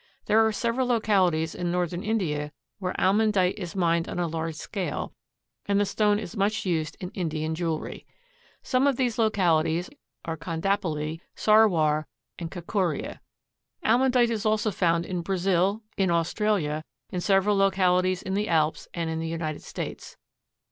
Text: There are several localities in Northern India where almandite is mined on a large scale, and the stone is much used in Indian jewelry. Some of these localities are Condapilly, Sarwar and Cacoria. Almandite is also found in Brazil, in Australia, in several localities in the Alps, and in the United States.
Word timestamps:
There 0.25 0.43
are 0.43 0.51
several 0.51 0.87
localities 0.87 1.53
in 1.53 1.71
Northern 1.71 2.01
India 2.01 2.51
where 2.79 2.95
almandite 2.97 3.59
is 3.59 3.75
mined 3.75 4.09
on 4.09 4.17
a 4.17 4.25
large 4.25 4.55
scale, 4.55 5.13
and 5.67 5.79
the 5.79 5.85
stone 5.85 6.17
is 6.17 6.35
much 6.35 6.65
used 6.65 6.97
in 6.99 7.11
Indian 7.11 7.53
jewelry. 7.53 8.07
Some 8.63 8.87
of 8.87 8.95
these 8.95 9.19
localities 9.19 9.91
are 10.25 10.35
Condapilly, 10.35 11.21
Sarwar 11.35 12.05
and 12.39 12.49
Cacoria. 12.49 13.21
Almandite 13.85 14.31
is 14.31 14.43
also 14.43 14.71
found 14.71 15.05
in 15.05 15.21
Brazil, 15.21 15.83
in 15.97 16.09
Australia, 16.09 16.83
in 17.11 17.21
several 17.21 17.55
localities 17.55 18.23
in 18.23 18.33
the 18.33 18.49
Alps, 18.49 18.87
and 18.95 19.07
in 19.07 19.19
the 19.19 19.27
United 19.27 19.61
States. 19.61 20.17